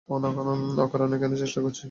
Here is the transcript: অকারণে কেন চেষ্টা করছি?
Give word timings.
অকারণে 0.83 1.15
কেন 1.21 1.31
চেষ্টা 1.35 1.59
করছি? 1.61 1.79